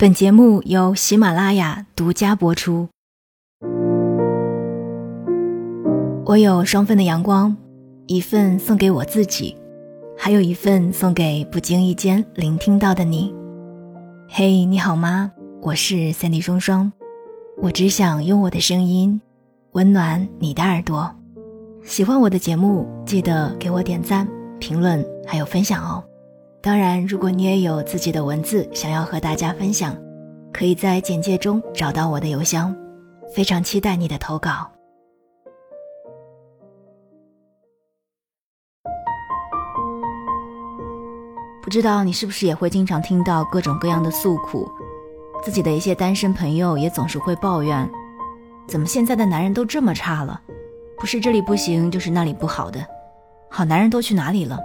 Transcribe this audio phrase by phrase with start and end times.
[0.00, 2.86] 本节目由喜马拉雅独家播出。
[6.24, 7.56] 我有双份的阳光，
[8.06, 9.56] 一份送给我自己，
[10.16, 13.34] 还有一份送给不经意间聆听到的你。
[14.28, 15.32] 嘿，你好吗？
[15.62, 16.92] 我是三 D 双双，
[17.60, 19.20] 我只想用我的声音
[19.72, 21.12] 温暖你的耳朵。
[21.82, 24.28] 喜欢我的节目，记得给我点赞、
[24.60, 26.04] 评论还有分享哦。
[26.68, 29.96] 当然，如果你也有自己的文字想要和大家分享，
[30.52, 32.76] 可以在简介中找到我的邮箱，
[33.34, 34.70] 非常期待你的投稿。
[41.62, 44.70] 不知道你是不是也会经常听到各种各样的诉苦，
[45.42, 47.90] 自己的一些单身朋友也总是会抱怨，
[48.66, 50.38] 怎么现在的男人都这么差了？
[50.98, 52.86] 不是这里不行，就是那里不好的，
[53.48, 54.58] 好男人都去哪里了？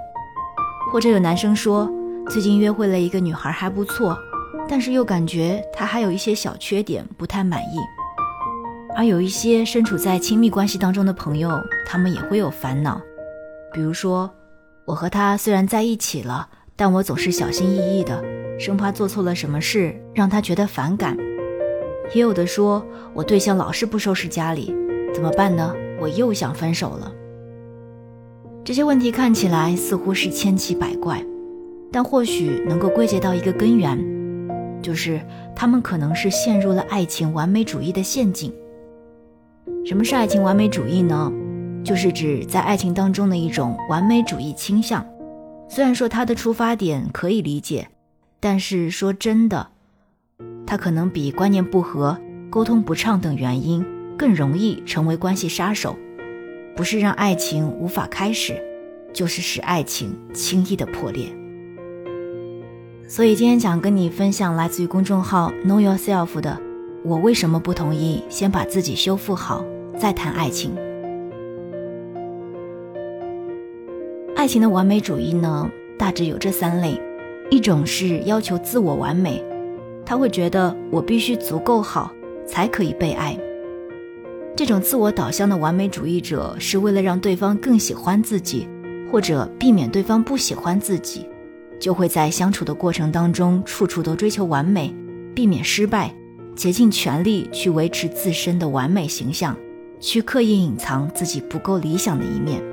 [0.91, 1.89] 或者有男生说，
[2.29, 4.17] 最近约会了一个女孩还不错，
[4.67, 7.77] 但是又感觉她还有一些小缺点，不太满意。
[8.95, 13.01] 而有一些身处在亲密关系当中的朋友，他们也会有烦恼，
[13.73, 14.29] 比如说，
[14.85, 18.23] 我和他虽然在一起了，但我总是小心翼翼的，
[18.59, 21.17] 生怕做错了什么事让他觉得反感。
[22.13, 24.73] 也有的说我对象老是不收拾家里，
[25.13, 25.73] 怎么办呢？
[25.99, 27.11] 我又想分手了。
[28.63, 31.23] 这些问题看起来似乎是千奇百怪，
[31.93, 33.97] 但或许能够归结到一个根源，
[34.81, 35.21] 就是
[35.55, 38.51] 他们可能是陷入了爱情完美主义的陷阱。
[39.85, 41.31] 什么是爱情完美主义呢？
[41.83, 45.05] 就是指在爱情当中的一种完美主义倾向。
[45.69, 47.89] 虽然说它的出发点可以理解，
[48.39, 49.67] 但是说真的，
[50.65, 52.17] 它可能比观念不合、
[52.49, 53.85] 沟通不畅等原因
[54.17, 55.95] 更容易成为关系杀手。
[56.75, 58.59] 不是让爱情无法开始，
[59.13, 61.27] 就是使爱情轻易的破裂。
[63.15, 66.59] 所以今天想跟你分享来自于公众号 Know Yourself 的
[67.05, 69.63] “我为什么不同意先把自己修复好
[69.99, 70.75] 再谈爱情”。
[74.35, 76.99] 爱情的完美主义呢，大致有这三类：
[77.51, 79.43] 一种是要求自我完美，
[80.03, 82.11] 他会觉得我必须足够好
[82.47, 83.37] 才可以被爱。
[84.55, 88.67] 这种自我导向的完美主义者，是为了让对方更喜欢自己，
[89.11, 91.27] 或者避免对方不喜欢自己，
[91.83, 94.95] 就会在相处的过程当中，处处都追求完美，
[95.35, 96.15] 避免失败，
[96.55, 99.53] 竭尽全力去维持自身的完美形象，
[99.99, 102.63] 去刻意隐藏自己不够理想的一面。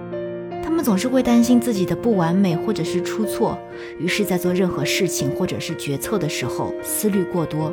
[0.63, 3.59] 他们总是会担心自己的不完美，或者是出错，
[3.99, 7.73] 于是，在做任何事情或者是决策的时候，思虑过多。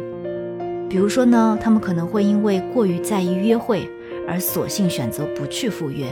[0.89, 3.87] 比如说呢，他们可能会因为过于在意约会。
[4.27, 6.05] 而索性选择不去赴约。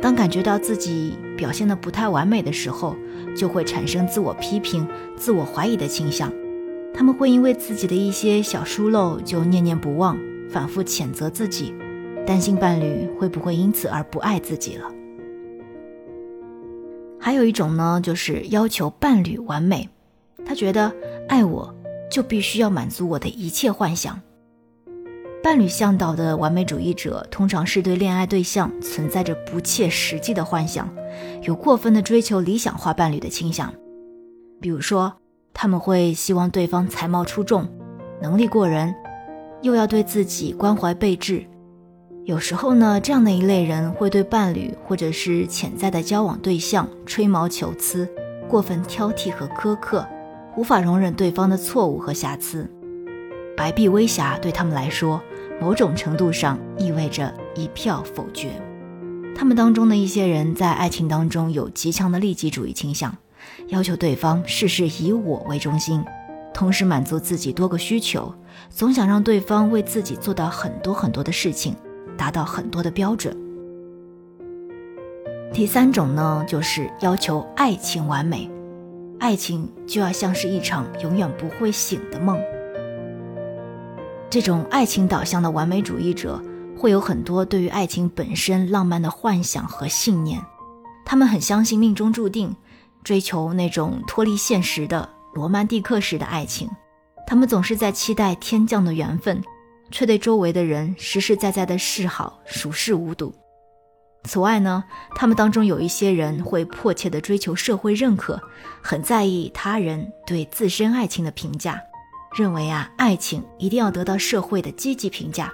[0.00, 2.94] 当感觉到自己表现的不太完美的时候，
[3.34, 4.86] 就会产生自我批评、
[5.16, 6.30] 自我怀疑的倾向。
[6.92, 10.18] 他们会因为自己的一些小疏漏就念念不忘，
[10.50, 11.74] 反复谴责自己，
[12.26, 14.86] 担心伴侣会不会因此而不爱自己了。
[17.18, 19.88] 还有一种呢，就是要求伴侣完美。
[20.44, 20.92] 他觉得
[21.26, 21.74] 爱我
[22.10, 24.20] 就必须要满足我的一切幻想。
[25.42, 30.86] 伴侣向导的完美主义者通常是对恋爱对象存在着不切实际的幻想，
[31.42, 33.72] 有过分的追求理想化伴侣的倾向。
[34.60, 35.14] 比如说，
[35.54, 37.66] 他们会希望对方才貌出众、
[38.20, 38.94] 能力过人，
[39.62, 41.42] 又要对自己关怀备至。
[42.26, 48.06] 有时候呢，这样的一类人会对伴侣或者是潜在的交往对象吹毛求疵、
[48.46, 50.06] 过分挑剔和苛刻，
[50.54, 52.70] 无法容忍对方的错误和瑕疵。
[53.56, 55.18] 白璧微瑕对他们来说。
[55.60, 58.50] 某种程度上意味着一票否决。
[59.36, 63.16] 他们当中的一些人在爱情当中有极强的利己主义倾向，
[63.68, 66.04] 要求对方事事以我为中心，
[66.52, 68.34] 同时满足自己多个需求，
[68.68, 71.74] 总想让对方为自己做到很多很多的事情，
[72.16, 73.36] 达到很多的标准。
[75.52, 78.50] 第三种呢，就是要求爱情完美，
[79.18, 82.38] 爱情就要像是一场永远不会醒的梦。
[84.30, 86.40] 这种爱情导向的完美主义者
[86.78, 90.40] 会有很多对于爱情本身浪漫的幻想和信念，
[91.04, 92.54] 他们很相信命中注定，
[93.02, 96.70] 追求那种脱离现实的罗曼蒂克式的爱情。
[97.26, 99.42] 他们总是在期待天降的缘分，
[99.90, 103.34] 却对周围的人实实在在的示好，熟视无睹。
[104.24, 104.84] 此外呢，
[105.16, 108.40] 他们当中有一些人会迫切地追求社会认可，
[108.80, 111.82] 很在意他人对自身爱情的评价。
[112.36, 115.52] 认为啊，爱情一定要得到社会的积极评价，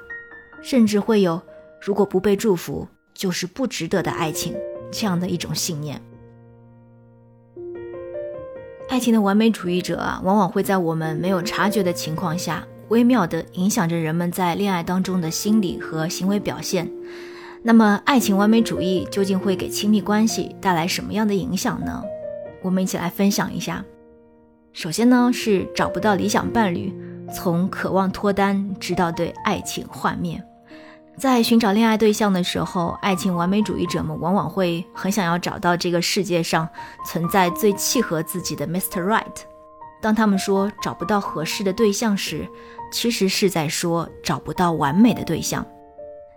[0.62, 1.40] 甚至会有
[1.80, 4.54] 如果不被祝福就是不值得的爱情
[4.92, 6.00] 这样的一种信念。
[8.88, 16.88] 爱情的完美主义者啊，往往会在我们没有察觉的情况下，微妙地影响着人们在恋爱当中的心理和行为表现。
[17.62, 22.00] 那么，爱情完美主义究竟会给亲密关系带来什么样的影响呢？
[22.62, 23.84] 我们一起来分享一下。
[24.76, 26.94] 首先呢，是找不到理想伴侣，
[27.34, 30.38] 从渴望脱单，直到对爱情幻灭。
[31.16, 36.68] 在寻找恋爱对象的时候，爱情完美主义者们往往会很想要找到这个世界上
[37.06, 39.02] 存在最契合自己的 Mr.
[39.02, 39.24] Right。
[40.02, 42.46] 当他们说找不到合适的对象时，
[42.92, 45.66] 其实是在说找不到完美的对象。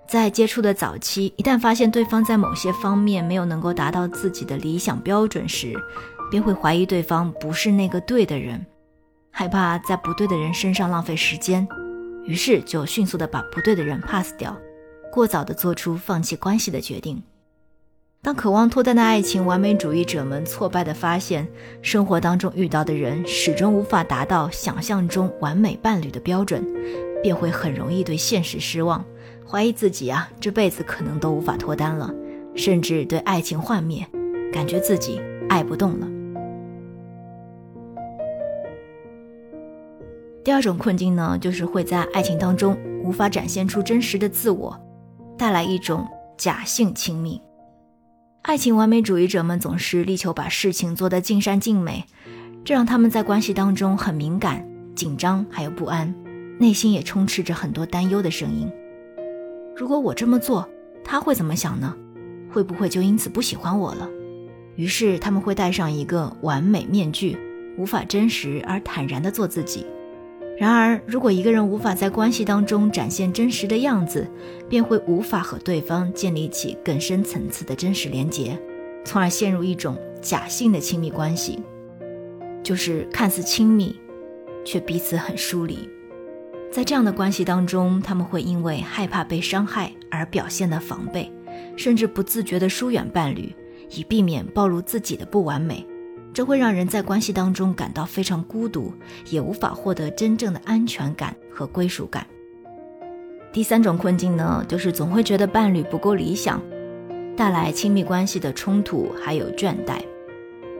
[0.07, 5.75] 在接触的早期，一旦发现对方在某些方面没有能够达到自己的理想标准时，
[6.29, 8.65] 便会怀疑对方不是那个对的人，
[9.31, 11.67] 害怕在不对的人身上浪费时间，
[12.25, 14.55] 于是就迅速的把不对的人 pass 掉。
[15.11, 17.21] 过早的做出放弃关系的决定。
[18.21, 21.47] 当渴望脱单的爱情完美主义者们挫败的发现，
[21.81, 26.63] 生活当中遇到的人始终无法达到想象中完美伴侣的标准，
[27.23, 29.03] 便会很容易对现实失望，
[29.49, 32.13] 怀疑自己啊这辈子可能都无法脱单了，
[32.55, 34.05] 甚至对爱情幻灭，
[34.51, 36.18] 感觉自己爱不动了。
[40.43, 44.79] 第二种困境呢，就是会在爱情当中无法展现出真实的自我。
[45.37, 46.05] 带来一种
[46.37, 47.41] 假性亲密，
[48.41, 52.03] 爱情完美主义者们总是力求把事情做得尽善尽美，
[52.65, 56.13] 这让他们在关系当中很敏感、紧张，还有不安，
[56.59, 58.69] 内心也充斥着很多担忧的声音。
[59.77, 60.67] 如果我这么做，
[61.05, 61.95] 他会怎么想呢？
[62.51, 64.09] 会不会就因此不喜欢我了？
[64.75, 67.37] 于是他们会戴上一个完美面具，
[67.77, 69.85] 无法真实而坦然地做自己。
[70.59, 74.27] 然而，如果一个人无法在关系当中展现真实的样子，
[74.67, 78.59] 便会无法和对方建立起更深层次的真实连结，
[79.05, 81.59] 从而陷入一种假性的亲密关系，
[82.61, 83.97] 就是看似亲密，
[84.65, 85.89] 却彼此很疏离。
[86.69, 91.31] 在这样的关系当中，他们会因为害怕被伤害而表现的防备，
[91.77, 93.55] 甚至不自觉地疏远伴侣，
[93.91, 95.87] 以避免暴露自己的不完美。
[96.33, 98.93] 这会让人在关系当中感到非常孤独，
[99.29, 102.25] 也无法获得真正的安全感和归属感。
[103.51, 106.61] 第三种困境呢，就是总会觉得伴侣不够理想，
[107.35, 109.99] 带来亲密关系的冲突还有倦怠。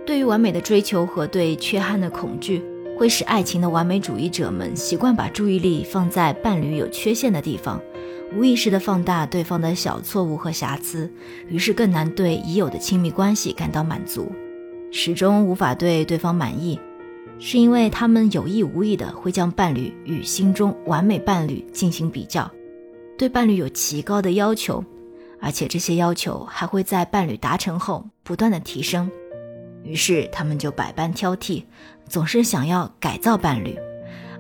[0.06, 2.64] 对于完美的追求和对缺憾的恐惧，
[2.98, 7.82] 会使爱情的完美主义者们习惯把注意力放在伴侣有缺陷的地方，
[8.36, 11.12] 无意识地放大对方的小错误和瑕疵，
[11.48, 14.32] 于是更难对已有的亲密关系感到满足。
[14.92, 16.80] 始终无法对对方满意，
[17.38, 22.50] 是因为他们有意无意的会将伴侣与心中完美伴侣进行比较，
[23.18, 24.84] 对伴侣有极高的要求，
[25.40, 29.10] 而且这些要求还会在伴侣达成后不断的提升，
[29.84, 31.64] 于是他们就百般挑剔，
[32.08, 33.78] 总是想要改造伴侣，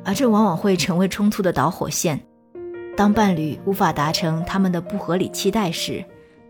[0.04, 2.20] 而这往往会成为冲突的导火线。
[2.98, 6.04] 当伴侣无法达成他们的不合理期待时，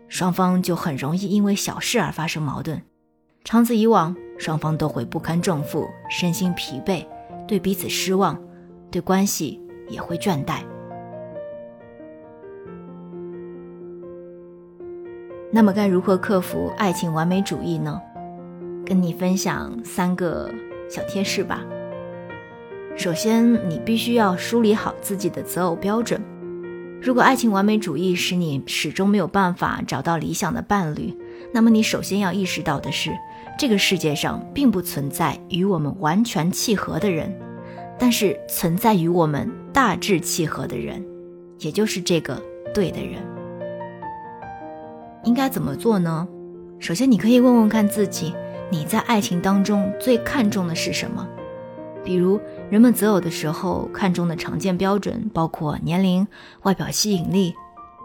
[0.08, 2.82] 双方就很容易因为小事而发生矛盾。
[3.42, 7.04] 长此以往，双方都会不堪重负，身心疲惫，
[7.48, 8.38] 对彼此失望，
[8.90, 10.60] 对关系也会倦怠。
[15.50, 18.00] 那么，该如何克服爱情完美主义呢？
[18.86, 20.48] 跟你分享三个
[20.88, 21.64] 小贴士吧。
[22.96, 26.20] 首先，你必须要梳理好自己的择偶标准。
[27.02, 31.16] 如果爱情完美主义使你始终没有办法找到理想的伴侣，
[31.52, 33.10] 那么你首先要意识到的是。
[33.60, 37.30] 这个世界上并不存在与我们完全契合的人，
[37.98, 41.04] 但是存在与我们大致契合的人，
[41.58, 43.20] 也就是这个对的人。
[45.24, 46.26] 应该怎么做呢？
[46.78, 48.34] 首先，你可以问问看自己，
[48.70, 51.28] 你在爱情当中最看重的是什么？
[52.02, 52.40] 比如，
[52.70, 56.26] 人们择偶的时候看重的常见标准包括年龄、
[56.62, 57.54] 外表吸引力、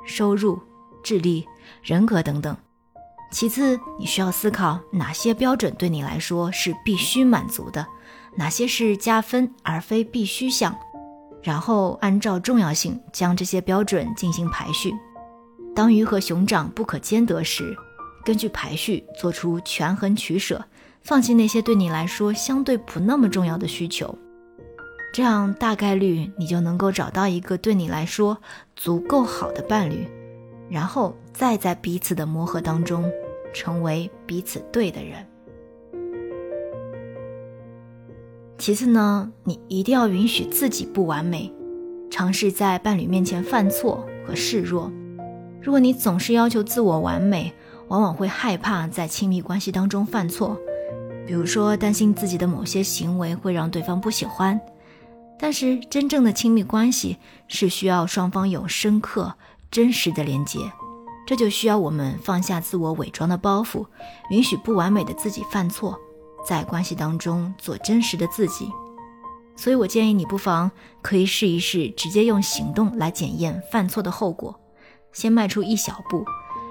[0.05, 0.59] 收入、
[1.01, 1.47] 智力、
[1.81, 2.57] 人格等等。
[3.31, 7.85] 其次，你需要思考哪些标准对你来说是必须满足的，
[8.35, 10.73] 哪些是加分而非必须项，
[11.43, 14.93] 然后按照重要性将这些标准进行排序。
[15.75, 17.75] 当鱼和熊掌不可兼得时，
[18.23, 20.63] 根据排序做出权衡取舍，
[21.01, 24.17] 放弃那些对你来说相对不那么重要的需求，
[25.13, 28.37] 这样大概率你就能够找到一个对你来说
[28.77, 30.07] 足够好的伴侣，
[30.69, 33.11] 然后再在彼此的磨合当中。
[33.57, 35.25] 成为彼此对的人。
[38.57, 41.49] 其次呢，你一定要允许自己不完美，
[42.11, 44.91] 尝试在伴侣面前犯错和示弱。
[45.61, 47.53] 如果你总是要求自我完美，
[47.87, 50.59] 往往会害怕在亲密关系当中犯错，
[51.25, 54.59] 比如说担心自己的某些行为会让对方不喜欢。
[55.39, 59.33] 但是真正的亲密关系是需要双方有深刻、
[59.75, 60.71] 真实的连接，
[61.27, 63.85] 这就需要我们放下自我伪装的包袱，
[64.29, 65.99] 允许不完美的自己犯错，
[66.47, 68.71] 在关系当中做真实的自己。
[69.57, 74.57] 所以我建议你不妨可以试一试，直接用行动来检验犯错的后果，
[75.11, 76.23] 先迈出一小步，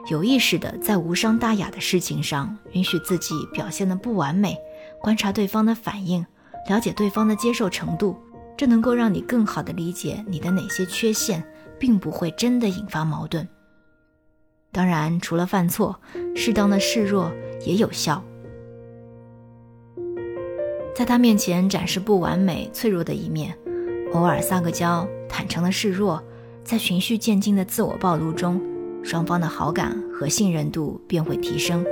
[0.09, 4.57] 有意识的在无伤大雅的事情上允许自己表现的不完美，
[5.03, 6.25] 观察对方的反应，
[6.71, 8.17] 了解对方的接受程度。
[8.57, 11.45] 这能够让你更好的理解你的哪些缺陷，
[11.85, 13.47] 并不会真的引发矛盾。
[14.73, 16.01] 当然，除了犯错，
[16.35, 17.31] 适当的示弱
[17.67, 18.25] 也有效。
[20.95, 23.55] 在他面前展示不完美、脆弱的一面，
[24.15, 26.25] 偶尔撒个娇，坦诚的示弱，
[26.65, 28.59] 在循序渐进的自我暴露中，
[29.03, 31.85] 双方的好感和信任度便会提升。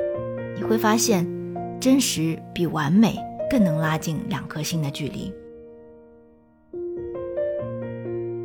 [0.57, 1.29] 你会发现，
[1.79, 3.19] 真实比完美
[3.51, 5.31] 更能拉近两颗心的距离。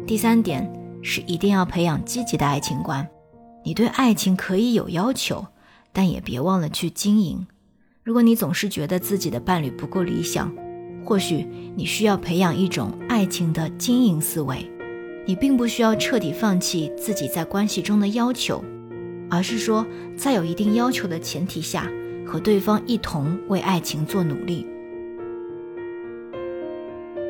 [0.05, 0.69] 第三点
[1.07, 3.07] 是一定要培养积极的爱情观。
[3.63, 5.47] 你对爱情可以有要求，
[5.93, 7.47] 但也别忘了去经营。
[8.03, 10.53] 如果你总是觉得自己的伴侣不够理想，
[11.05, 11.47] 或许
[11.77, 14.69] 你需要培养一种爱情的经营思维。
[15.25, 18.61] 你并不需要彻底放弃自己在关系中的要求，
[19.29, 19.87] 而是说
[20.17, 21.89] 在有一定要求的前提下，
[22.25, 24.67] 和对方一同为爱情做努力。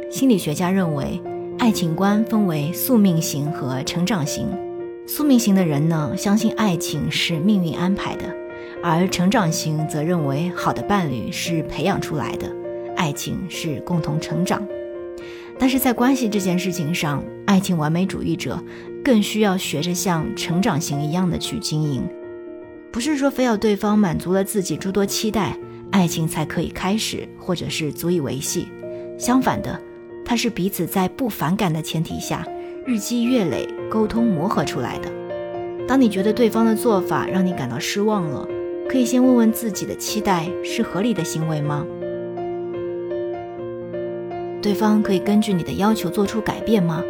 [0.09, 1.21] 心理学家认为。
[1.59, 4.47] 爱情观分为宿命型和成长型。
[5.07, 8.25] 宿命型的人呢，相信爱情是命运安排的；
[8.83, 12.47] 而成长型则认为好的伴侣是培养出来的，
[12.95, 14.65] 爱情是共同成长。
[15.57, 18.63] 但是在关系这件事情上，爱情完美主义者
[19.03, 22.03] 更需要学着像成长型一样的去经营，
[22.91, 25.57] 不是说非要对方满足了自己诸多期待，
[25.91, 28.67] 爱情才可以开始，或者是足以维系。
[29.17, 29.81] 相反的。
[30.29, 32.45] 它是彼此在不反感的前提下，
[32.85, 35.09] 日积月累沟通磨合出来的。
[35.87, 38.45] 当你觉得对方的做法让你感到失望了，
[38.89, 41.87] 可以先问问自己的期待是合理的行为吗？
[44.61, 47.01] 对方可以根据你的要求做出改变吗？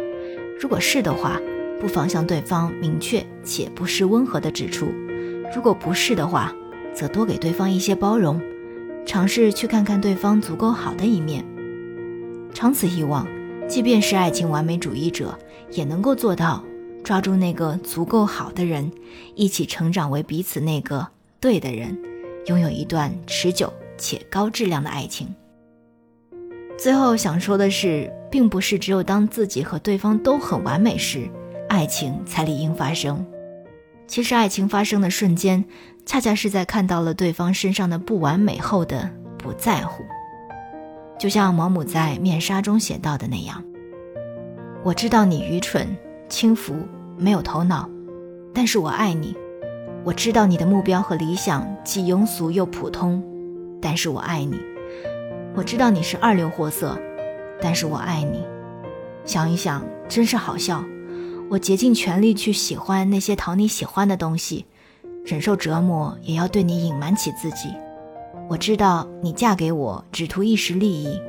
[0.60, 1.40] 如果是的话，
[1.80, 4.86] 不妨向对方明确且不失温和的指出；
[5.52, 6.54] 如果不是的话，
[6.94, 8.40] 则多给对方一些包容，
[9.04, 11.44] 尝试去看看对方足够好的一面。
[12.54, 13.26] 长此以往，
[13.68, 15.38] 即便是爱情完美主义者，
[15.70, 16.64] 也能够做到
[17.04, 18.90] 抓住那个足够好的人，
[19.34, 21.06] 一起成长为彼此那个
[21.40, 21.96] 对的人，
[22.46, 25.32] 拥有一段持久且高质量的爱情。
[26.76, 31.28] 最后想说的是，并不是只有当自己和对方都很完美时，
[31.68, 33.24] 爱情才理应发生。
[34.06, 35.64] 其实，爱情发生的瞬间，
[36.06, 40.02] 恰恰是在看到了对方身上的不完美后的不在乎。
[41.18, 43.62] 就像毛姆在《面纱》中写到的那样，
[44.84, 45.96] 我知道你愚蠢、
[46.28, 46.74] 轻浮、
[47.16, 47.90] 没有头脑，
[48.54, 49.36] 但是我爱你。
[50.04, 53.22] 我知道你的目标和理想既庸俗又普通，
[53.82, 54.58] 但是我爱你。
[55.56, 56.96] 我知道你是二流货色，
[57.60, 58.46] 但是我爱你。
[59.24, 60.84] 想一想，真是好笑。
[61.50, 64.66] 我竭尽全力去喜欢那些讨你喜欢的东西，
[65.24, 67.70] 忍受折磨，也要对你隐瞒起自己。
[68.48, 71.20] 我知道你嫁给我只图一时利益，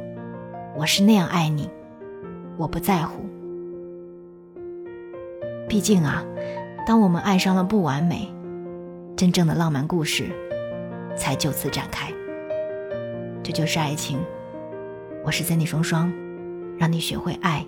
[0.77, 1.69] 我是那样爱你，
[2.57, 3.25] 我不在乎。
[5.67, 6.23] 毕竟啊，
[6.87, 8.33] 当我们爱上了不完美，
[9.17, 10.29] 真正的浪漫故事
[11.13, 12.09] 才就此展开。
[13.43, 14.17] 这就是爱情。
[15.25, 16.09] 我是森蒂双双，
[16.77, 17.65] 让你学会爱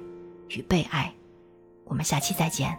[0.47, 1.13] 与被爱。
[1.83, 2.73] 我们下期再见。